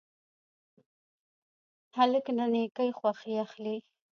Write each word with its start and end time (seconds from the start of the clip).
هلک 1.95 2.25
له 2.37 2.45
نیکۍ 2.53 2.89
خوښي 2.97 3.33
اخلي. 3.45 3.75